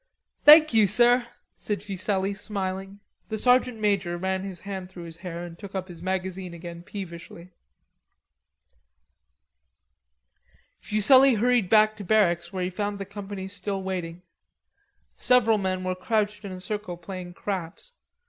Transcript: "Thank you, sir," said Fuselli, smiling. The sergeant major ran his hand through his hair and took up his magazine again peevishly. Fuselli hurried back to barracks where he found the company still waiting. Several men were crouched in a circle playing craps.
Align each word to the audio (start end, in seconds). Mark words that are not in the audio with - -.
"Thank 0.45 0.73
you, 0.73 0.87
sir," 0.87 1.27
said 1.55 1.83
Fuselli, 1.83 2.33
smiling. 2.33 3.01
The 3.29 3.37
sergeant 3.37 3.77
major 3.77 4.17
ran 4.17 4.41
his 4.43 4.61
hand 4.61 4.89
through 4.89 5.03
his 5.03 5.17
hair 5.17 5.43
and 5.43 5.55
took 5.59 5.75
up 5.75 5.87
his 5.89 6.01
magazine 6.01 6.55
again 6.55 6.81
peevishly. 6.81 7.51
Fuselli 10.79 11.35
hurried 11.35 11.69
back 11.69 11.95
to 11.97 12.03
barracks 12.03 12.51
where 12.51 12.63
he 12.63 12.71
found 12.71 12.97
the 12.97 13.05
company 13.05 13.47
still 13.47 13.83
waiting. 13.83 14.23
Several 15.17 15.59
men 15.59 15.83
were 15.83 15.93
crouched 15.93 16.43
in 16.43 16.51
a 16.51 16.59
circle 16.59 16.97
playing 16.97 17.35
craps. 17.35 17.93